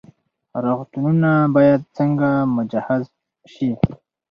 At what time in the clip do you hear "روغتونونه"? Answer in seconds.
0.63-1.31